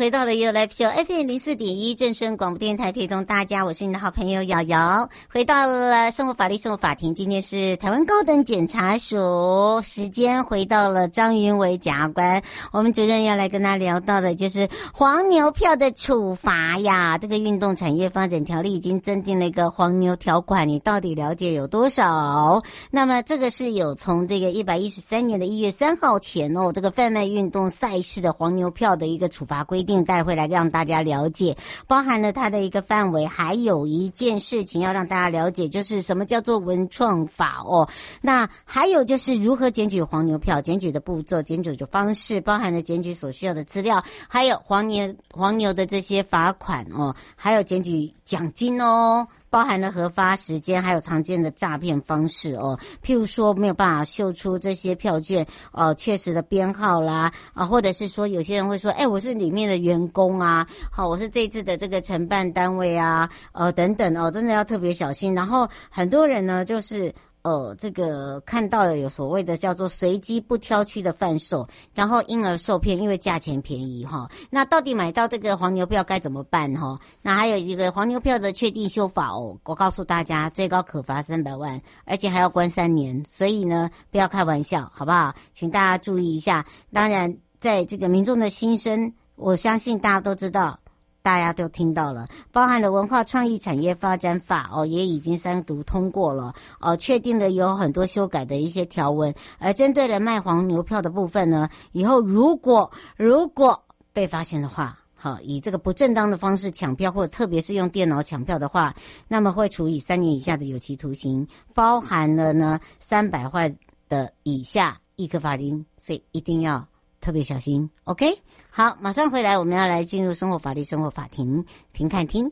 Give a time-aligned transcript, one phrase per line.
[0.00, 5.06] 回到了又来秀 FM 零四点一正声广播电台，陪同大家，我是你的好朋友瑶瑶。
[5.30, 12.42] 回到了生活法律生活法庭，今天是台湾高等检察署时间，回到了张云伟检察官，
[12.72, 17.18] 我们主任要来跟他聊到的就是黄牛票的处罚呀。
[17.18, 22.62] 这个运动产业发展条例已经增订了一个黄牛条款，你到底了解有多少？
[22.90, 29.84] 那么这个是有从这个一百一十三年的一月三号前哦，这个贩卖运动赛事的黄牛票的一个处罚规。
[29.89, 31.56] 定定带回来让大家了解，
[31.88, 37.88] 包含了它的一个范围，还有一件事情要让大家了解，就是什么叫做文创法哦。
[38.20, 49.26] 那还有就是如何检举黄牛票，检举的步骤、检举的方式，包含了检举所需要的资料，还有黄牛黄牛的这些罚款哦，还有检举奖金哦。
[49.50, 52.78] 包含了核发时间，还有常见的诈骗方式哦。
[53.04, 65.34] 譬如说，没有办法秀出这些票券哦，确实的编号啦啊，或者是说，有些人会说，哎，我是里面的员工啊，好，我是这次的这个承办单位啊，呃，等等哦，真的要特别小心。
[65.34, 67.12] 然后很多人呢，就是。
[67.42, 74.28] 呃，这个看到了有所谓的叫做随机不挑区的贩售，然后因而受骗，因为价钱便宜哈。
[74.50, 76.98] 那到底买到这个黄牛票该怎么办哈？
[77.22, 85.34] 那还有一个黄牛票的确定修法哦，我告诉大家，最高可罚三百万，而且还要关三年，所以呢，不要开玩笑，好不好？
[85.52, 86.66] 请大家注意一下。
[86.92, 90.79] 当然，在这个民众的心声，我相信大家都知道。
[91.22, 99.34] 大家都听到了，包含了文化创意产业发展法哦，也已经三读通过了哦，确定了有很多修改的一些条文。
[99.58, 103.80] 而针对了卖黄牛票的部分呢，以后如果如果
[104.12, 108.94] 被发现的话，好，以这个不正当的方式抢票，或者特别是用电脑抢票的话，
[109.28, 113.70] 那么会处以三年以下的有期徒刑，包含了呢三百块
[114.08, 116.82] 的以下一颗罚金，所以一定要
[117.20, 118.34] 特别小心，OK。
[118.80, 122.50] 好，马上回来，我们要来进入生活法律生活法庭，庭看听。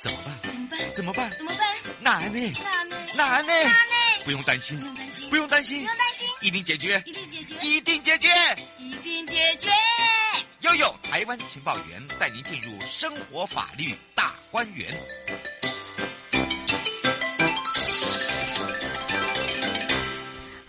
[0.00, 0.34] 怎么办？
[0.40, 0.78] 怎么办？
[0.94, 1.30] 怎么办？
[1.36, 1.58] 怎么办？
[2.00, 2.52] 哪呢？
[3.14, 3.48] 哪呢？
[3.52, 3.52] 哪呢？
[4.24, 8.30] 不用担心，不用担心，不用担心，不用担心，一定解决，一定解决，一定解决，
[8.78, 9.68] 一定解决。
[10.60, 14.90] 悠悠台湾情报员带您进入生活法律大观园。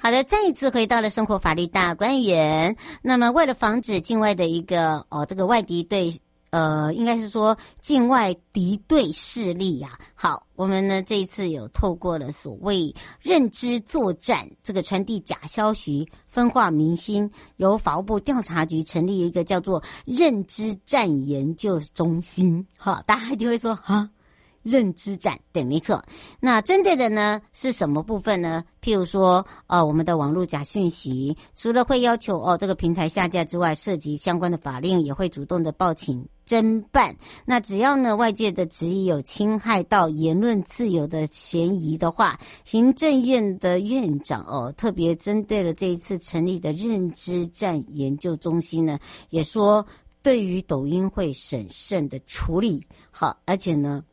[0.05, 2.77] 好的，再一次回到了生活法律大观园。
[3.01, 6.13] 那么，为了防止境外的一个哦，这个外敌对，
[6.51, 10.05] 呃，应该是说境外敌对势力呀、啊。
[10.13, 22.63] 好，我们呢这一次有透过了所谓认知作战，这个传递假消息、分化民心，由法务部调查局成立一个叫做认知战研究中心。
[22.77, 24.07] 好，大家就会说啊。
[24.65, 26.03] 认知战，对，没错。
[26.39, 28.63] 那针对的呢是什么部分呢？
[28.81, 37.15] 譬如说，呃，我们的网络假讯息，除了会要求哦这个平台下架之外，涉及相关的法令，也会主动的报请侦办。
[37.45, 48.97] 那只要呢外界的质疑有侵害到言论自由的嫌疑的话，行政院的院长哦特别针对了这一次成立的认知战研究中心呢，
[49.29, 49.85] 也说
[50.23, 52.83] 对于抖音会审慎的处理。
[53.11, 54.03] 好，而且呢。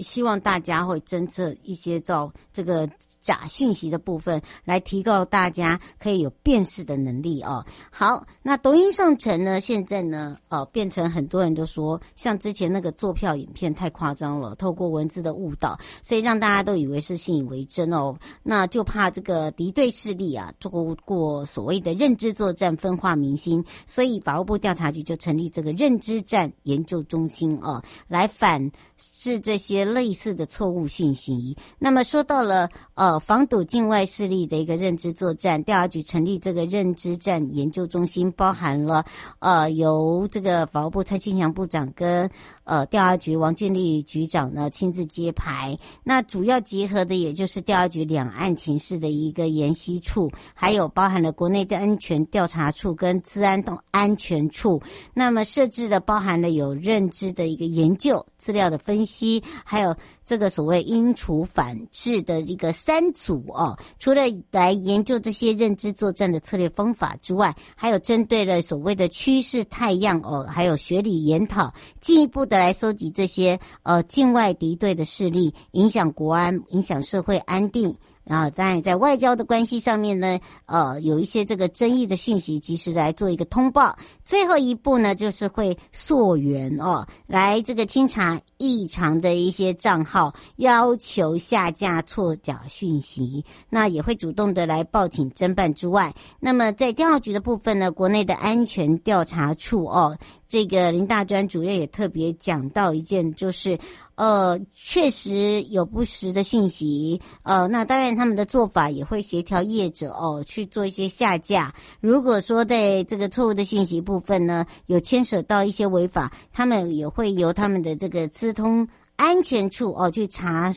[0.00, 2.88] 希望大家会侦测一些造这个
[3.20, 7.64] 假讯息的部分，来提高大家可以有辨识的能力哦。
[7.90, 18.16] 好，那抖音上层呢，现在呢，呃，变成很多人都说，像之前那个做票影片太夸张了，透过文字的误导，所以让大家都以为是信以为真哦。
[18.42, 20.70] 那就怕这个敌对势力啊，做
[21.04, 29.85] 过所谓的认知作战，分化民心，所以法务部调查局就成立这个认知战研究中心哦，来反制这些。
[29.92, 31.56] 类似的错误讯息。
[31.78, 39.04] 那么说到了呃防堵境外势力的一个认知作战，调查局成立这个认知战研究中心，包含了
[39.38, 42.30] 呃由这个法务部蔡清祥部长跟
[42.64, 45.78] 呃调查局王俊立局长呢亲自揭牌。
[46.02, 54.80] 那主要结合的也就是调查局两岸情势的一个研析处，还有包含了国内的安全调查处跟治安动安全处。
[55.14, 58.24] 那么设置的包含了有认知的一个研究。
[58.46, 59.92] 资料的分析，还有
[60.24, 63.76] 这个所谓因处反制的一个三组哦。
[63.98, 64.22] 除了
[64.52, 77.96] 来研究这些认知作战的策略方法之外，还有针对了所谓的趋势太阳哦，还有学理研讨，进一步的来收集这些呃境外敌对的势力，影响国安、影响社会安定。
[78.26, 83.96] 然后，当然，在外交的关系上面呢，呃，有一些这个争议的讯息，及时来做一个通报。
[84.24, 93.44] 最后一步呢，就是会溯源哦，来这个清查异常的一些账号，要求下架错假讯息。
[93.70, 100.18] 那也会主动的来报警侦办之外，那么在调查局的部分呢，国内的安全调查处哦。
[100.48, 103.78] 这个林大专主任也特别讲到一件，就是，
[104.14, 111.74] 呃，确实有不实的讯息，呃，那当然他们的做法也会协调业者哦去做一些下架。
[112.00, 120.74] 如果说在这个错误的讯息部分呢，有牵扯到一些违法，他们也会由他们的这个资通安全处哦去查。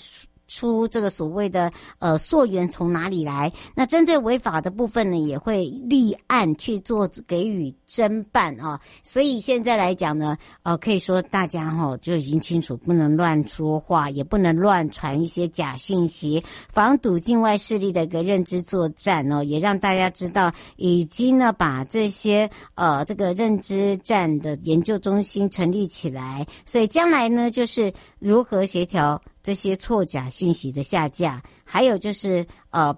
[0.49, 3.49] 出这个所谓的呃溯源从哪里来？
[3.73, 8.77] 那针对违法的部分呢，也会立案去做给予侦办啊。
[9.03, 29.21] 所以现在来讲呢，呃，可以说大家哈就已经清楚，不能乱说话，也不能乱传一些假讯息，防堵境外势力的一个认知作战哦，也让大家知道，已经呢把这些呃这个认知战的研究中心成立起来，所以将来呢就是如何协调。
[29.41, 32.95] 这些错假讯息的下架，还有就是呃，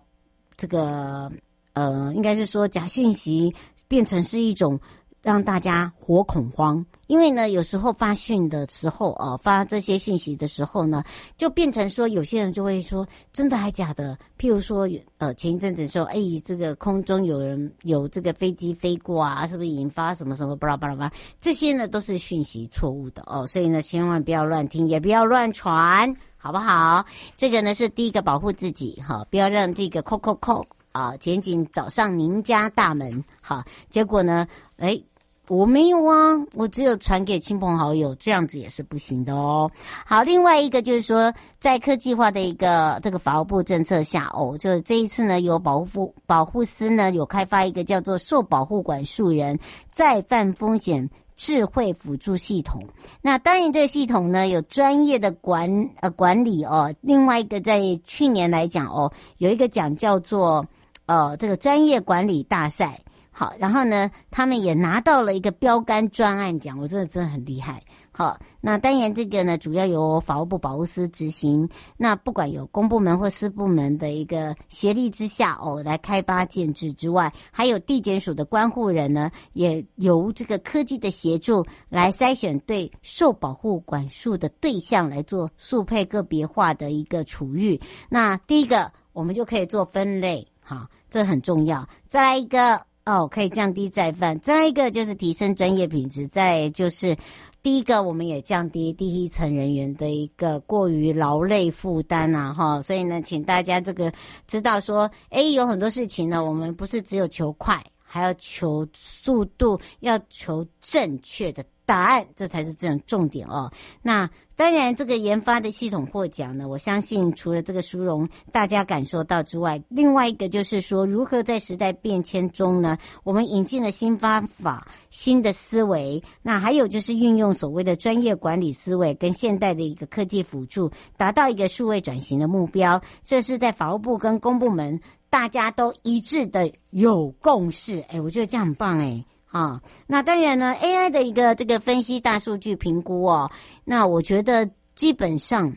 [0.57, 1.31] 这个
[1.73, 3.53] 呃，应该是说假讯息
[3.87, 4.77] 变成是一种
[5.21, 11.03] 让大家活恐慌，因为呢，有时候发讯的时候啊、呃，发这些讯息的时候呢，
[11.35, 14.87] 就变成说有些人就会说真的还假的，譬如说
[15.17, 16.15] 呃，前一阵子说哎，
[16.45, 21.11] 这个空中有人有这个飞机飞过啊，是不是引发什么什么巴拉巴拉巴拉，
[21.41, 26.15] 这些呢都是讯息错误的哦，所以呢，千万不要乱听，也不要乱传。
[26.37, 27.05] 好不好？
[27.35, 34.47] 这个呢是第一个保护自己，哈，不要让这个扣扣扣啊，前景找上您家大门，好，结果呢，
[34.77, 34.99] 哎，
[35.47, 39.69] 我没有啊，我只有传给亲朋好友，这样子也是不行的哦。
[40.05, 49.59] 好，另外一个就是说，在科技化的一个这个法务部政策下，哦，就是这一次呢，有保护保护司呢有开发一个叫做受保护管束人
[49.91, 51.09] 再犯风险。
[51.37, 52.83] 智慧辅助系统，
[53.19, 55.67] 那当然这个系统呢有专业的管
[55.99, 56.93] 呃管理哦。
[57.01, 60.63] 另外一个在去年来讲哦，有一个奖叫做
[61.07, 62.99] 呃这个专业管理大赛，
[63.33, 67.81] 好，然后呢他们也拿到了一个标杆专案奖，我觉得真的很厉害。
[68.13, 71.67] 好，那当然这个呢，主要由法务部保护司执行。
[71.95, 87.79] 那不管有公部门或私部门的一个协力之下哦，来开发建制之外，还有地检署的关护人呢，也由这个科技的协助来筛选对受保护管束的对象来做速配个别化的一个处遇。
[88.09, 91.87] 那第一个，我们就可以做分类，好，这很重要。
[92.09, 94.39] 再来一个哦，可以降低再犯。
[94.39, 96.27] 再一个就是提升专业品质。
[96.27, 97.17] 再就是。
[97.63, 104.11] 第一个，我们也降低第一层人员的一个过于劳累负担啊，哈，所以呢，请大家这个
[104.47, 113.69] 知道说，哎，有很多事情呢，我们不是只有求快，还要求速度，要求正确的答案，这才是这种重点哦。
[114.01, 114.29] 那。
[114.53, 133.01] 当然，这个研发的系统获奖呢，我相信除了这个殊荣大家感受到之外，另外一个就是说，如何在时代变迁中呢，我们引进了新方法、新的思维，那还有就是运用所谓的专业管理思维跟现代的一个科技辅助，达到一个数位转型的目标。
[133.23, 134.99] 这是在法务部跟公部门
[135.31, 137.99] 大家都一致的有共识。
[138.09, 139.25] 哎，我觉得这样很棒哎。
[139.51, 143.51] 啊，那当然呢，AI 的一个这个分析大数据评估哦，
[143.83, 145.71] 那我觉得基本上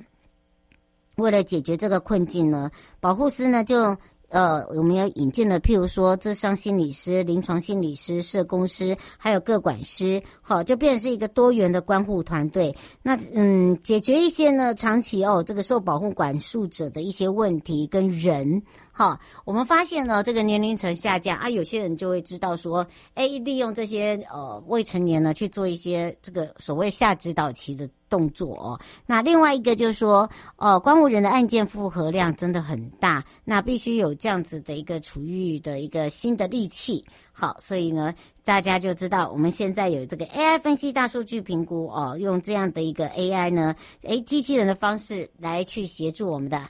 [1.16, 3.96] 为了解决这个困境呢，保护师呢就。
[4.30, 12.74] 呃，我们要引进了，譬如说，智商心理师、临床心理师、社工师，还有个管师，好，就变成是一个多元的关护团队。
[13.00, 18.60] 那嗯，解决一些呢长期哦这个受保护管束者的一些问题跟人，
[18.96, 27.90] 好，我们发现呢这个年龄层下降啊，有些人就会知道说，哎，利用这些呃未成年呢去做一些这个所谓下指导期的。
[28.10, 37.04] 动作哦，那另外一个就是说，呃，关务人的案件负荷量真的很大，那必须有这样子的一个处遇的一个新的利器。
[37.32, 46.62] 好，所以呢，大家就知道我们现在有这个 AI 分析大数据评估哦，用这样的一个 AI 呢，诶，机器人的方式来去协助我们的。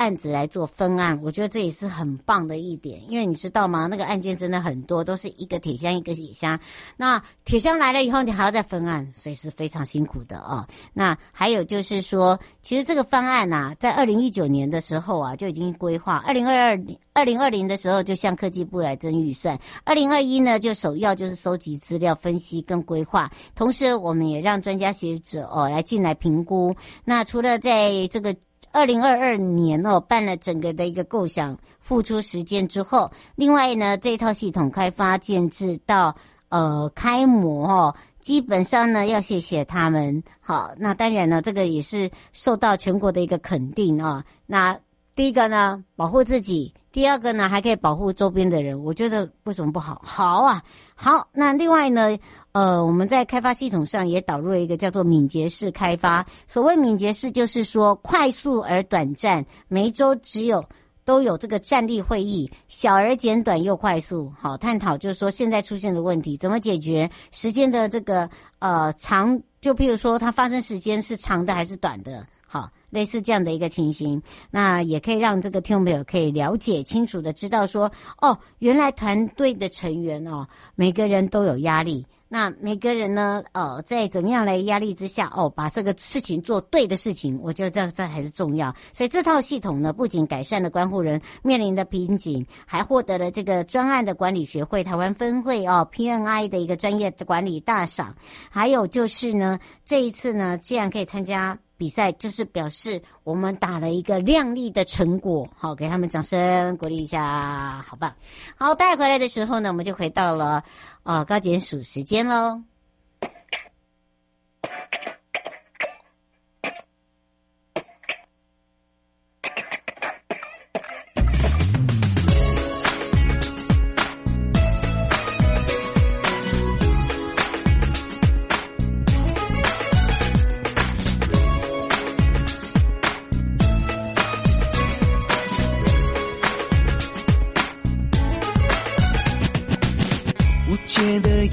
[0.00, 3.86] 案子来做分案，我觉得这也是很棒的一点，因为你知道吗？
[3.86, 6.58] 那个案件真的很多，都是一个铁箱一个铁箱。
[6.96, 16.80] 那铁箱来了以后，你还要再分案，所以是非常辛苦的啊、那还有就是说，其实这个方案呐、在二零一九年的时候啊就已经规划，二零二二
[17.12, 26.74] 二零二零的时候就向科技部来征预算，二零二一呢就首要就是收集资料、分析跟规划，同时我们也让专家学者哦来进来评估。
[27.04, 28.34] 那除了在这个。
[28.72, 36.14] 二零二二年哦，办了整个的一个构想，付出时间之后，另外呢，这一套系统开发建制到
[36.50, 40.22] 呃开模哦，基本上呢要谢谢他们。
[40.40, 44.24] 好，那当然呢，这个也是受到全国的一个肯定啊。
[44.46, 44.78] 那
[45.16, 48.82] 第一个呢，保护自己；第二个呢，还可以保护周边的人。
[48.82, 50.00] 我觉得为什么不好？
[50.04, 50.62] 好啊，
[50.94, 51.28] 好。
[51.32, 52.18] 那另外呢？
[52.52, 56.26] 呃，我们在开发系统上也导入了一个叫做敏捷式开发。
[56.48, 60.64] 所谓敏捷式，就是说快速而短暂，每一周只有
[61.04, 64.32] 都有这个站立会议，小而简短又快速。
[64.36, 68.28] 好，探讨就是说现在出现的问题怎么解决，时间的这个
[68.58, 72.26] 呃长，就譬如说它发生时间是长的还是短的。
[72.44, 74.20] 好，类似这样的一个情形，
[74.50, 82.06] 那也可以让这个听众朋友可以了解清楚的知道说，哦，原来团队的成员哦，每个人都有压力。
[82.32, 88.72] 那每个人呢，呃，在怎么样来压力之下，哦，把这个事情做对的事情，我觉得这这还是重要。
[88.92, 98.14] 所以这套系统呢，不仅改善了关护人面临的瓶颈，还获得了这个专案的管理学会台湾分会哦 PNI 的一个专业的管理大赏。
[98.48, 105.48] 还有就是呢，这一次呢，既然可以参加比赛，就是表示我们打了一个亮丽的成果。
[105.56, 108.14] 好，给他们掌声鼓励一下，好吧？
[108.54, 110.62] 好，带回来的时候呢，我们就回到了。
[111.04, 112.60] 哦，高检署时间喽。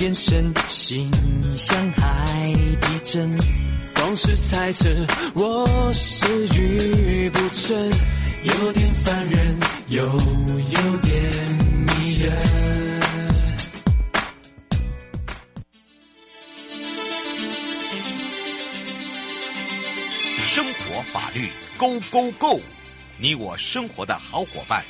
[0.07, 1.11] 眼神，心
[1.57, 3.37] 像海底针，
[3.93, 4.89] 光是猜测
[5.33, 7.91] 我是愚不成，
[8.41, 9.59] 有点烦人，
[9.89, 11.29] 又有点
[11.99, 13.01] 迷人。
[20.39, 22.61] 生活法律，Go Go Go！
[23.19, 24.85] 你我生活的好伙伴，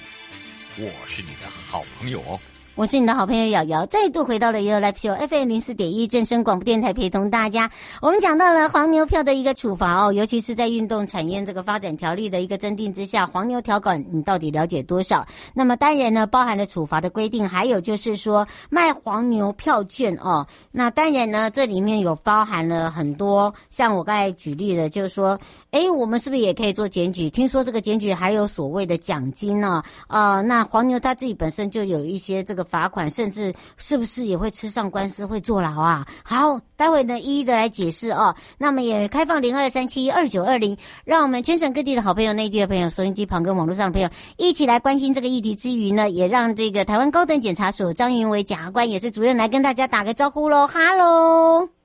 [0.77, 2.39] 我是你的好朋友哦。
[2.77, 7.67] 我是你的好朋友瑶瑶，再度回到了 ufofm 零四点一正声广播电台，陪同大家。
[8.03, 15.25] 我们讲到了黄牛票的一个处罚哦，尤其是在运动产业这个发展条例的一个增订之下，黄牛条款你到底了解多少？
[15.55, 20.45] 那么当然呢，包含了处罚的规定，还有就是说卖黄牛票券哦。
[20.71, 25.39] 那当然呢，这里面有包含了很多，像我刚才举例的，就是说。
[25.71, 27.29] 哎，我们是不是也可以做检举？
[27.29, 29.83] 听说这个检举还有所谓的奖金呢？
[30.07, 36.07] 啊、那黄牛他自己本身就有一些这个罚款，甚至是不是也会吃上官司，会坐牢啊？
[36.23, 38.33] 好，待会呢一一的来解释哦。
[38.57, 51.76] 那么也开放零二三七二九二零，让我们全省各地的好朋友、内地的朋友、收音机旁跟网络上的朋友一起来关心这个议题之余呢，也让这个台湾高等检察署张云伟检察官也是主任来跟大家打个招呼喽，哈喽。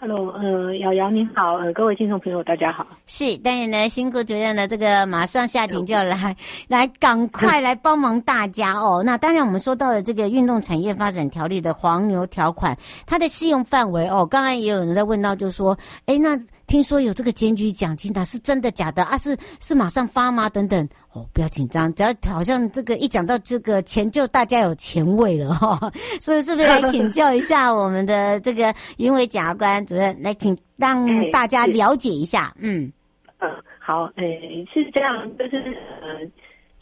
[0.00, 2.86] Hello，呃，瑶瑶您好，呃，各位听众朋友大家好。
[3.06, 6.36] 是，当然呢，辛苦主任呢，这个马上下井就要来，
[6.68, 9.02] 来赶快来帮忙大家哦。
[9.04, 15.76] 那当然，我们说到了这个运动产业发展条例的黄牛条款，它的适用范围哦，刚刚也有人在问到，就是说，
[16.06, 16.38] 哎，那。
[16.68, 19.16] 听说有这个检举奖金的，是真的假的啊？
[19.16, 20.50] 是是马上发吗？
[20.50, 25.92] 等等哦，不要紧张，只要好像这个一讲到这个钱，就大家有钱味了哈、 哦。
[26.20, 32.54] 所以是不是来请教一下我们的这个云伟检察官主任，来请让大家了解一下？
[32.60, 32.92] 嗯
[33.40, 33.50] 嗯。
[33.80, 35.56] 好，诶，是这样，就是
[36.02, 36.20] 呃，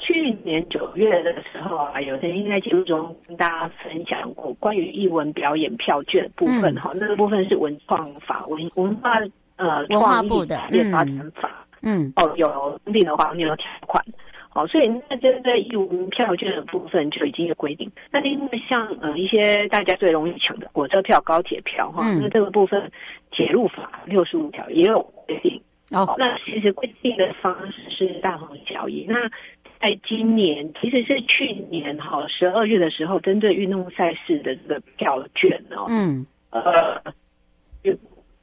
[0.00, 9.20] 去年九月的时候啊，有曾经在节目中跟大家分享过关于艺文表演票券的部分哈、嗯，那个部分是文创法文文化
[9.56, 14.04] 呃文化部的产业发展法，嗯，哦，有订的话，你有条款。
[14.48, 17.90] 好，所以那针对义务票券的部分就已经有规定。
[18.10, 22.90] 那另外像呃一些大家最容易抢的火车票、高铁票哈、嗯，那这个部分
[23.30, 25.60] 铁路法六十五条也有规定。
[25.92, 29.04] 哦，那其实规定的方式是大同小异。
[29.06, 29.28] 那
[29.78, 36.98] 在今年其实是去年哈十二月的时候，针对运动赛事的这个票券哦，嗯，呃，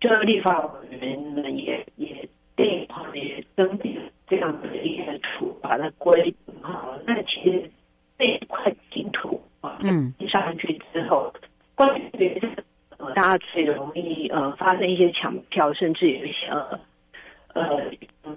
[0.03, 3.97] 就就立法委员们也也对也登记。
[4.25, 7.69] 这样子的一些处罚的规定哈，那其实
[8.17, 11.31] 这一块净土啊，嗯，上去之后，
[11.75, 12.41] 关于
[12.97, 16.79] 呃大家最容易呃发生一些抢票，甚至有一些呃
[18.23, 18.35] 呃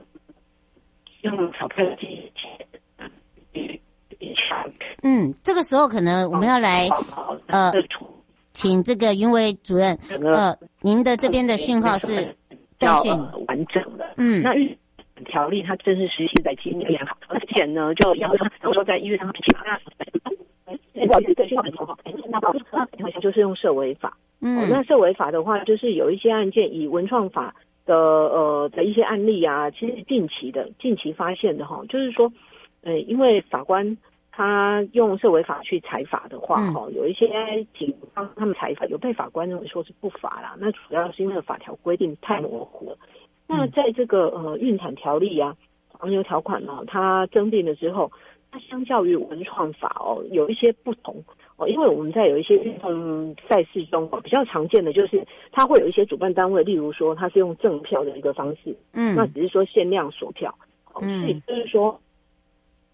[1.22, 3.80] 用钞票机去
[4.34, 4.70] 抢。
[5.02, 6.88] 嗯，这个时候可能我们要来
[7.46, 7.72] 呃，
[8.52, 12.32] 请这个云维主任呃，您的这边的讯号是
[12.78, 13.12] 断讯
[13.48, 14.54] 完整的，嗯，那
[15.24, 19.58] 条例它正式实行在今年而且呢，就要说说在一月三号之前，
[20.94, 21.98] 那对，讯号很不好。
[22.30, 22.52] 那好
[23.10, 27.52] 像就是用社维法，嗯，那社维法的话，就是有一些案件以文创法
[27.84, 32.32] 的呃的一些案例啊，其实近期的近期发现的哈，就是说，
[32.84, 33.96] 呃，因为法官
[34.36, 37.26] 他用社会法去裁法的话，哈、嗯，有一些
[37.78, 42.98] 警方他们裁法，有被法官认为说是不法啦，那主要是因为法条规定太模糊了。
[43.46, 45.56] 那在这个呃运产条例啊，
[45.90, 48.12] 黄牛条款呢、啊，它增订了之后，
[48.50, 51.16] 它相较于文创法哦，有一些不同
[51.56, 60.54] 哦，因为我们在有一些运动赛事中哦，比较常见的就是它会有一些主办单位，例如说它是用赠票的一个方式，嗯，那只是说限量锁票，
[61.00, 61.98] 嗯，所以就是说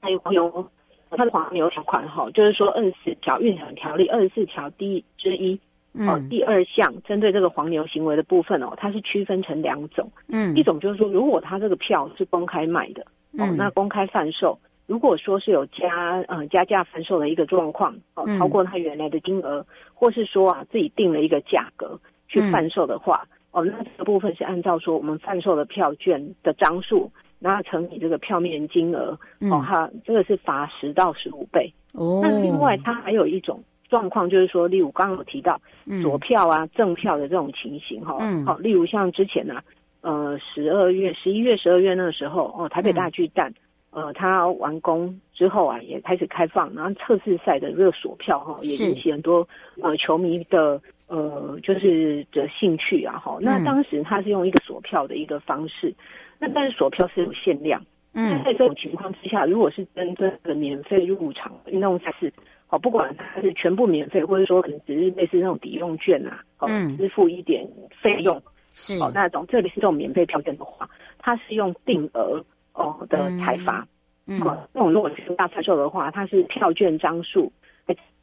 [0.01, 0.71] 还有黄牛，
[1.17, 5.59] 它的黄牛条款哈，就是说二十四条运产条例二十四条第一之一。
[5.95, 10.11] 哦，第二项针对这个黄牛行为的部分哦，它是区分成两种。
[10.29, 13.03] 嗯，一种就是说，如果他这个票是公开卖的，
[13.37, 29.19] 哦，那公开贩售，如果说是有加呃加价贩售的一个状况，哦，超过他原来的金额，或是说啊自己定了一个价格去贩售的话，哦，那这个部分是按照说我们贩售的票券的张数，然后乘以这个票面金额，
[29.51, 31.73] 哦，它这个是罚十到十五倍。
[31.93, 33.63] 哦，那另外它还有一种。
[33.91, 35.61] 状况就是说，例如刚刚有提到
[36.03, 39.63] 左票啊、正票的这种情形哈，好，例如像之前呢、啊，
[40.01, 43.53] 呃，十二月、十一月、十二月那个时候哦，台北大巨蛋，
[43.91, 49.47] 呃，它完工之后啊，也开始开放，然后测试赛的这个锁票哈，也引起很多
[49.83, 53.37] 呃球迷的呃就是的兴趣啊哈。
[53.43, 55.95] 那当时它是用一个锁票的一个方式，
[56.43, 57.81] 那但是锁票是有限量，
[58.15, 62.33] 嗯，在这种情况之下，如果是真正的免费入场运动赛事。
[62.69, 67.69] 哦，不管它是全部免费，或者说可能只是类似那种抵用券啊，哦，支付一点
[68.01, 68.95] 费用是。
[68.95, 73.87] 哦，那种这里是这种免费票券的话，它是用定额哦的采罚，
[74.27, 77.53] 嗯，哦，那种如果是大贩售的话，它是票券张数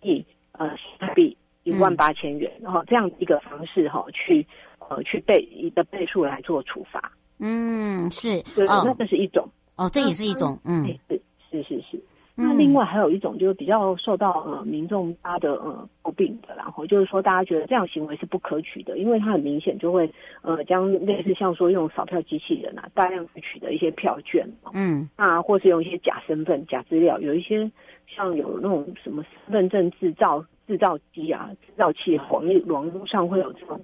[0.02, 4.44] 一呃新台币一万八千元，然后这样一个方式哈，去
[4.80, 12.00] 呃去倍一个倍数来做处罚，嗯，是哦，那这是一种哦，这也是一种，嗯，是是是是。
[12.42, 20.10] 那另外还有一种就是比较受到呃民众他的呃诟病的，然后就是说大家觉得这样行为是不可取的，因为它很明显就会
[20.42, 27.70] 呃将类似像说用扫票机器人啊大量去取得一些票券，嗯，那或是用一些假身份、假资料，有一些
[28.08, 33.82] 像有那种什么身份证制造制造机啊、制造器，网络网络上会有这种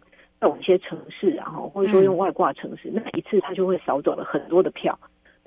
[0.50, 4.98] 有一些城市，然后或者说用外挂城市，那一次他就会少走了很多的票。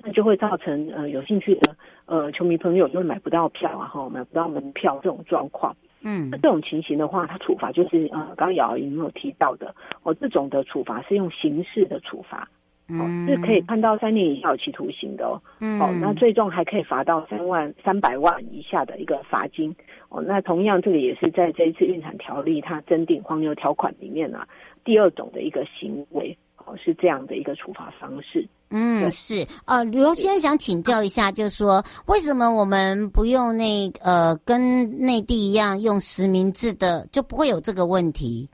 [0.01, 5.75] 那就会造成呃有兴趣的呃球迷朋友就会买不到票啊，哈，买不到门票这种状况。
[5.99, 12.47] 嗯，那这种情形的话，它处罚就是呃刚刚瑶瑶有提到的哦，这种的处罚是用刑事的处罚，
[12.87, 15.35] 哦，是可以判到三年以下有期徒刑的哦。
[15.59, 19.75] 嗯，哦，那最重还可以罚到三万三百万以下的一个罚金。
[20.07, 24.47] 哦，那同样这个也是在这一次运产条例它增订黄牛条款里面啊，
[24.83, 26.37] 第二种的一个行为。
[26.65, 28.47] 哦是这样的一个处罚方式。
[28.69, 38.47] 嗯，是呃，刘先生想请教一下，就是说，为什么我们不用那呃，跟内地一样用实名制的，就不会有这个问题？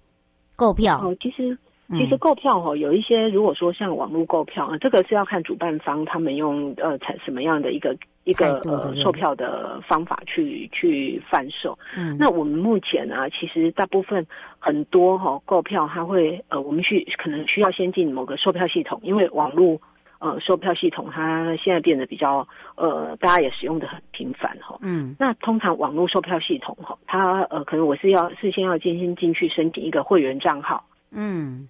[0.55, 1.57] 购票哦，其实
[1.89, 7.97] 其实购票哦，有一些如果说像网络购票啊，这个是要看主办方他们用呃采什么样的一个。
[8.25, 14.25] 一个呃售票的方法去去贩售，嗯，那我们目前呢，啊，其实大部分
[14.57, 19.79] 很多哈购票，它会呃，我们需可能需要先进某个售票系统，因为网络
[20.17, 24.75] 呃售票系统它现在变得比较呃大家也使用的很频繁哈。
[24.81, 30.83] 嗯，那通常网络售票系统哈，它呃可能我是要事先要进先进去申请一个会员账号。
[31.11, 31.69] 嗯。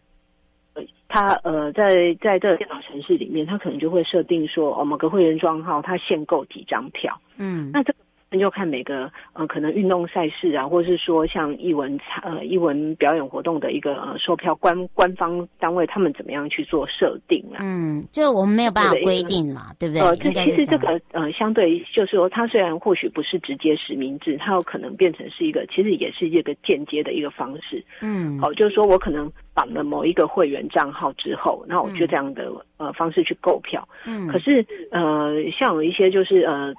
[1.08, 7.20] 他呃，在在这个电脑城市里面，他可能就会设定说，哦，某个会员账号他限购几张票。
[7.38, 8.00] 嗯，那这个
[8.32, 17.60] 就看每个呃，可能运动赛事啊，或者是说像艺文呃艺文表演活动的一个呃售票官官方单位，他们怎么样去做设定啊？
[17.62, 20.02] 嗯，就我们没有办法规定嘛，对不对？
[20.02, 27.84] 呃，其实这个呃，相对就是说，它虽然或许不是直接实名制，它有可能变成是一个，其实也是一个间接的一个方式。
[28.02, 29.32] 嗯，好，就是说我可能。
[29.56, 33.88] 绑了某一个会员账号之后，那我就这样的、嗯、呃方式去购票。
[34.06, 36.74] 嗯，可是呃，像有一些就是呃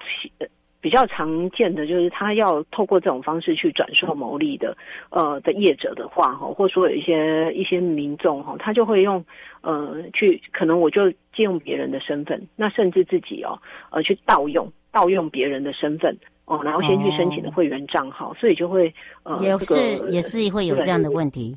[0.86, 4.76] 比较常见的，就是他要透过这种方式去转售牟利的
[5.10, 9.24] 呃的业者的话哈，或者说有一些一些民众哈，他就会用
[9.62, 13.58] 呃去可能我就借用别人的身份，那甚至自己哦
[13.90, 18.94] 呃去盗用盗用别人的身份哦，然后先去申请的会员账号，哦、所以就会
[19.24, 21.56] 呃也是、这个、也是会有这样的问题。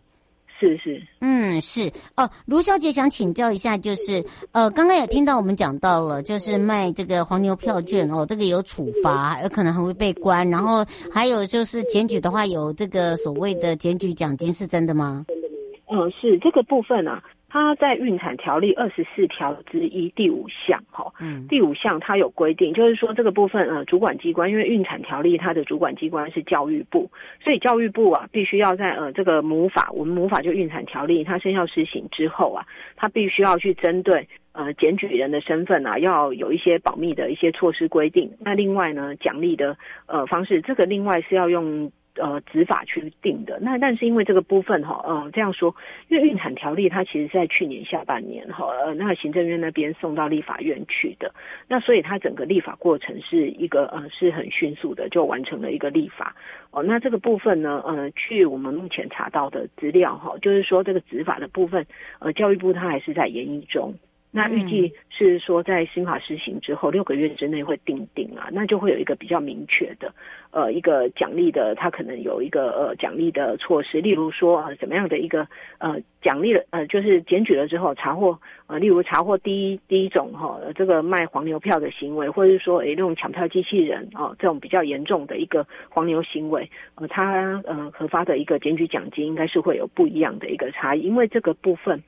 [0.59, 15.25] 是是，嗯是哦，卢小姐想请教一下，就是呃，刚刚有听到我们讲到了，就是卖这个黄牛票券哦，这个有处罚，有可能还会被关，然后还有就是检举的话，有这个所谓的检举奖金，是真的吗？
[15.91, 17.23] 嗯，是这个部分啊。
[17.49, 27.09] 它在孕产条例二十四条之一第五项，哈，嗯，第五项它有规定，就是说这个部分，呃，主管机关，因为孕产条例它的主管机关是教育部，
[27.43, 38.31] 所以教育部啊，必须要在呃这个母法，我们母法就孕产条例它生效施行之后啊，它必须要去针对呃检举人的身份啊，要有一些保密的一些措施规定。
[38.39, 41.91] 那另外呢，奖励的呃方式，这个另外是要用。
[42.19, 43.57] 呃，执法去定的。
[43.61, 45.75] 那但是因为这个部分哈，呃，这样说，
[46.07, 51.33] 因为运产条例它其实是在去年下半年哈，呃，那行政院那边送到立法院去的。
[51.67, 56.35] 那所以它整个立法过程是一个呃是很迅速的就完成了一个立法。
[56.71, 61.85] 哦，那这个部分呢，呃，据我们目前查到的资料哈，就是说这个执法的部分，
[62.19, 63.93] 呃，教育部它还是在研议中。
[64.31, 70.13] 那预计是说，在新法施行之后六个月之内会定定啊，那就会有一个比较明确的，
[70.51, 75.47] 呃，一个奖励的，它可能有一个呃奖励的措施，例如说呃怎么样的一个
[75.79, 78.37] 呃奖励了呃就是检举了之后查获
[78.67, 92.03] 呃，例如查获第一第一种哈、呃、这个卖黄牛票的行为，或者是说诶那种抢票机器人哦、呃、这种比较严重的一个黄牛行为，呃，它呃核发的一个检举奖金应该是会有不一样的一个差异，因为这个部分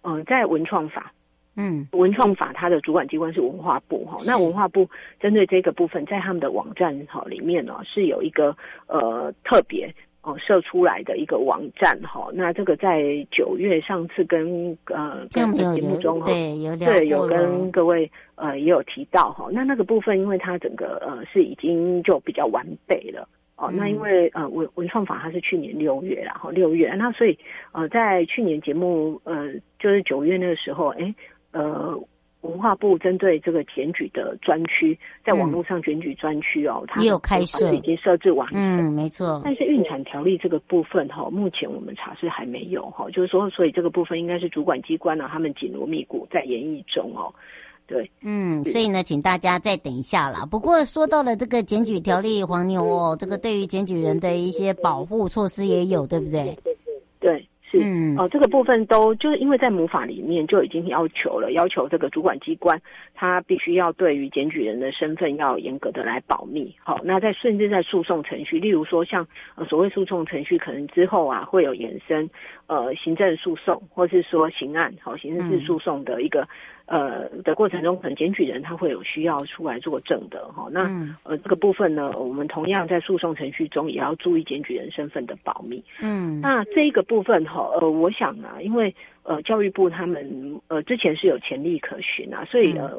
[0.00, 1.12] 嗯、呃、在文创法。
[1.58, 4.86] 嗯，文创法它的主管机关是文化部哈，那文化部
[5.18, 8.54] 针对这个部分，在他们的网站哈里面呢是有一个
[8.88, 9.90] 呃特别
[10.20, 27.38] 哦设出来的一个网站哈，那这个在九月上次跟呃跟节目中哈对有对有跟各位呃也有提到哈，那那个部分因为它整个呃是已经就比较完备了哦，那因为呃文文创法它是去年六月然后六月，那所以
[27.72, 31.14] 呃在去年节目呃就是九月那个时候哎。
[31.56, 31.98] 呃，
[32.42, 38.52] 文化部针对这个检举的专区，在网络上检举专区哦，也有开设，已经设置完了。
[38.54, 39.40] 嗯，没错。
[39.42, 47.32] 但是孕产条例这个部分哈，目前我们查是还没有哈，就是说，所以这个部分应该是主管机关呢，他们紧锣密鼓在研议中哦。
[47.88, 50.44] 对，嗯，所以呢，请大家再等一下啦。
[50.44, 56.56] 不过说到了这个检举条例，黄牛哦，这个对于检举人的一些保护措施也有，对不对？
[57.78, 57.84] 对。
[57.84, 62.80] 嗯，哦，这个部分都就是因为在母法里面就已经要求了，要求这个主管机关
[63.16, 66.72] 他必须要对于检举人的身份要严格的来保密。
[66.78, 69.26] 好，那在甚至在诉讼程序，例如说像
[69.56, 72.30] 呃所谓诉讼程序，可能之后啊会有延伸
[72.68, 76.42] 呃行政诉讼，或是说刑案，好，刑事诉讼的一个。
[76.42, 76.48] 嗯
[76.86, 80.68] 呃的过程中，可能检举人他会有需要出来作证的哈。
[80.70, 80.82] 那
[81.24, 85.82] 呃这个部分呢，我们同样在诉讼程序中也要注意检举人身份的保密。
[86.00, 88.94] 嗯，那这一个部分哈，呃，我想啊，因为
[89.26, 92.90] 呃教育部他们呃之前是有潜力可循啊，所以呃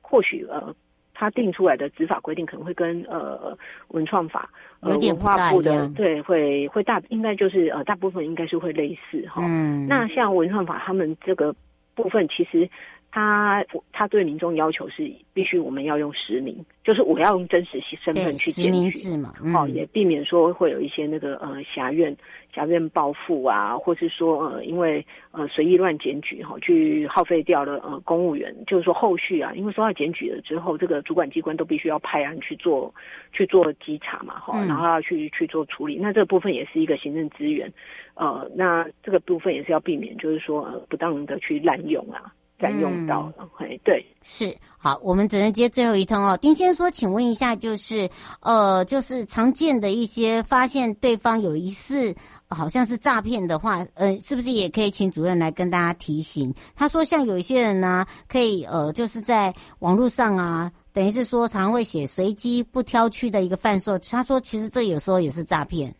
[0.00, 0.74] 或许呃
[1.12, 3.56] 他定出来的执法规定可能会跟呃
[3.88, 9.42] 文创法呃文化部的对会会大应该就是呃大部分应该是会类似哈。
[9.44, 11.54] 嗯，那像文创法他们这个
[11.94, 12.68] 部分其实。
[13.16, 22.12] 他他对民众要求是必须我们要用实名，就是我要用真实身份去检举，嘛，嗯、哦，也避免说会有一些那个呃狭怨
[22.54, 32.94] 挟怨报复啊，或是说呃因为呃随意乱检举哈、哦，去耗费掉了呃公务员，就是说后续啊，因为收到检举了之后，这个主管机关都必须要派案去做
[33.32, 37.72] 去做稽查嘛，哈、然后要去去做处理，那这个部分也是一个行政资源，
[38.14, 42.32] 呃，那这个部分也是要避免，就是说呃不当的去滥用啊。
[42.56, 43.48] 占用到了。
[43.52, 44.46] 嘿，对，是
[44.78, 46.38] 好，我们只能接最后一通哦。
[46.40, 48.08] 丁先生说，请问一下，就是
[48.40, 52.14] 呃，就是常见的一些发现对方有疑似
[52.48, 56.54] 好像是诈骗的话，呃，是不是也可以请主任来跟大家提醒？
[56.76, 60.70] 他说，像有一些人呢，可以呃，就是在网络上啊。
[60.92, 63.98] 等于是说，常会写随机不挑区的一个贩售。
[63.98, 65.92] 他说，其实这有时候也是诈骗。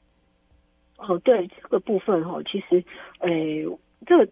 [0.99, 2.85] 哦，对这个部分哦，其实，
[3.19, 3.67] 诶，
[4.07, 4.29] 这个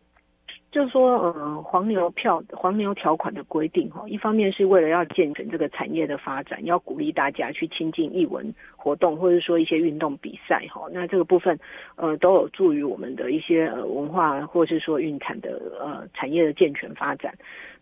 [0.73, 10.89] 就是说，呃，黄牛票、黄牛条款的规定哈，一方面是为了要健全这个产业的发展，要鼓励大家去亲近艺文活动，或者说一些运动比赛哈。
[10.91, 11.59] 那这个部分，
[11.97, 17.35] 呃，都有助于我们的一些呃文化，或者是说运产的呃产业的健全发展。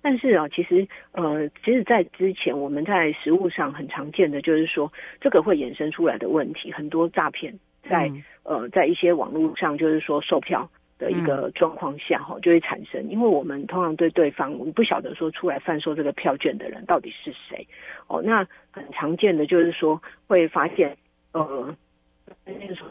[0.03, 7.57] 但是啊，其实呃，其实，在之前我们在实务上很常见的就是说，这个会衍生出来的问题，很多诈骗
[7.89, 10.69] 在、嗯、呃在一些网络上就是说售票
[11.01, 17.67] 的一个状况下哈，就会产生，因为我们通常对对方，我们不晓得说出来贩售这个票券的人到底是谁。
[18.07, 20.97] 哦，那很常见的就是说会发现
[21.33, 21.75] 呃。
[22.45, 22.87] 那个说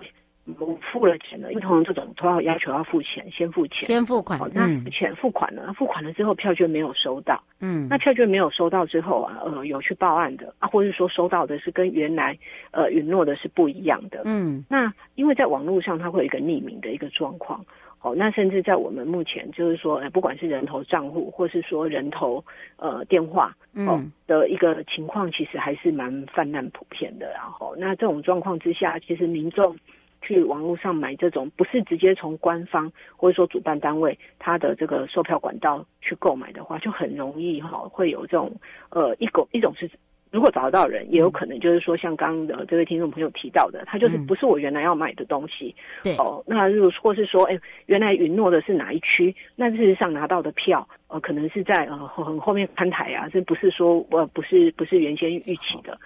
[0.59, 4.37] 我付了钱了，因为通常这种都要要求要付钱，先付钱，先付款。
[4.39, 12.37] 哦，那钱付款了，付款了之后票券没有收到，嗯，那票券没有收到之后啊，呃，有去报案的啊，或者是说收到的是跟原来
[12.71, 17.63] 呃允诺的是不一样的，嗯，那因为在网络上它会有一个匿名的一个状况，
[18.01, 22.43] 哦，那甚至在我们目前就是说，呃，不管是人头账户或是说人头
[22.77, 29.75] 呃电话哦、嗯、的一个情况，其实还是蛮泛滥普遍的，然后那这种状况之下，其实民众。
[30.21, 38.51] 去网络上买这种不是直接从官方或者说主办单位他的这个售票管道去购买的话，就很容易哈会有这种
[38.89, 39.89] 呃一种一种是
[40.31, 46.15] 如果找得到人，也有可能就是说像刚刚的这位听众朋友提到的，他就是不是我原来要买的东西，对。
[46.17, 55.97] 哦，那如果或是说哎原来允诺的是哪一区，那事实上拿到的票呃可能是在呃很后面看台啊，这不是说呃不是不是原先预期的。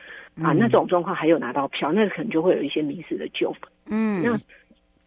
[0.42, 3.62] 啊，那种状况还有拿到票，那可能就会有一些民事的纠纷。
[3.86, 4.36] 嗯，那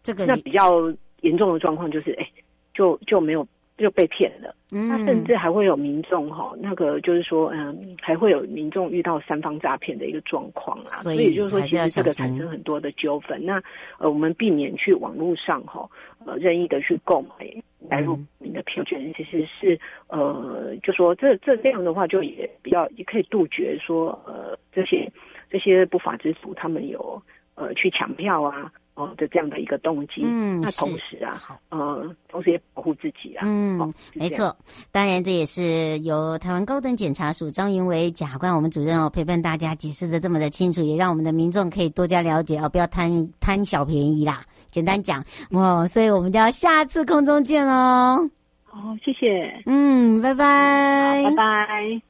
[0.01, 2.31] 这个那比较严重的状况就是，哎、欸，
[2.73, 3.45] 就就没有
[3.77, 4.53] 就被骗了。
[4.71, 10.99] 嗯，那甚至还会有民众哈，那个就是说，嗯，还会有民众遇到三方诈骗的一个状况啊。
[11.03, 13.39] 所以就是说，其实这个产生很多的纠纷。
[13.45, 13.61] 那
[13.97, 15.87] 呃，我们避免去网络上哈，
[16.25, 17.47] 呃，任意的去购买
[17.89, 25.09] 来路你的票券，其实是呃，就说这这这样的话，就也比较也可以杜绝说呃这些
[25.49, 27.21] 这些不法之徒他们有
[27.55, 30.23] 呃去抢票啊哦的这样的一个动机。
[30.25, 33.43] 嗯，那同时啊，呃，同时也保护自己啊。
[33.45, 34.57] 嗯，哦、没错。
[34.91, 44.41] 当然，这也是由台湾高等检察署张云维检察官我们主任哦陪伴大家解释的这么的清楚，也让我们的民众可以多加了解哦，不要贪贪小便宜啦。
[44.71, 48.27] 简单讲哦，所以我们就要下次空中见喽。
[48.63, 49.61] 好，谢谢。
[49.67, 51.23] 嗯，拜拜。
[51.23, 52.01] 拜拜。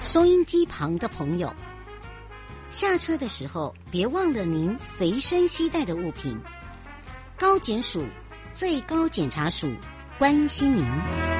[0.00, 1.48] 收音机旁的朋友，
[2.70, 6.38] 下车的时候别忘了您随身携带的物品。
[7.36, 8.04] 高检署
[8.52, 9.68] 最高检察署
[10.18, 11.39] 关心您。